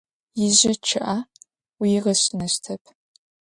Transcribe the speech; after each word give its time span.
Ижьы 0.43 0.73
чъыIэ 0.85 1.15
уигъэщынэщтэп. 1.81 2.83